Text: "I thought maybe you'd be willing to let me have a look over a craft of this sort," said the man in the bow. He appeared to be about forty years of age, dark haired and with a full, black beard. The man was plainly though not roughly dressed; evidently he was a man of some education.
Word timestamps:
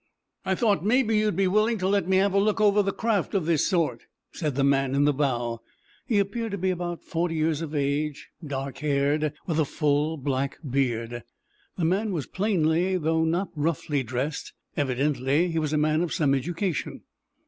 "I 0.45 0.55
thought 0.55 0.83
maybe 0.83 1.15
you'd 1.19 1.35
be 1.35 1.47
willing 1.47 1.77
to 1.77 1.87
let 1.87 2.07
me 2.07 2.17
have 2.17 2.33
a 2.33 2.39
look 2.39 2.59
over 2.59 2.79
a 2.79 2.91
craft 2.91 3.35
of 3.35 3.45
this 3.45 3.67
sort," 3.67 4.07
said 4.31 4.55
the 4.55 4.63
man 4.63 4.95
in 4.95 5.05
the 5.05 5.13
bow. 5.13 5.61
He 6.07 6.17
appeared 6.17 6.53
to 6.53 6.57
be 6.57 6.71
about 6.71 7.03
forty 7.03 7.35
years 7.35 7.61
of 7.61 7.75
age, 7.75 8.29
dark 8.43 8.79
haired 8.79 9.21
and 9.25 9.33
with 9.45 9.59
a 9.59 9.63
full, 9.65 10.17
black 10.17 10.57
beard. 10.67 11.21
The 11.77 11.85
man 11.85 12.11
was 12.13 12.25
plainly 12.25 12.97
though 12.97 13.23
not 13.23 13.49
roughly 13.55 14.01
dressed; 14.01 14.53
evidently 14.75 15.51
he 15.51 15.59
was 15.59 15.71
a 15.71 15.77
man 15.77 16.01
of 16.01 16.11
some 16.13 16.33
education. 16.33 17.01